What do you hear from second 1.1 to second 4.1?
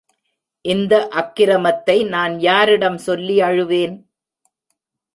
அக்ரமத்தை நான் யாரிடம் சொல்லி அழுவேன்!